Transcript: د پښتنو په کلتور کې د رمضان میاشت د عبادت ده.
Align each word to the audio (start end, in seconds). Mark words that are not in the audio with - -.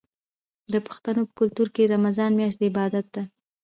د 0.73 0.75
پښتنو 0.87 1.21
په 1.27 1.33
کلتور 1.39 1.67
کې 1.75 1.83
د 1.85 1.89
رمضان 1.95 2.31
میاشت 2.39 2.57
د 2.59 2.61
عبادت 2.71 3.05
ده. 3.15 3.23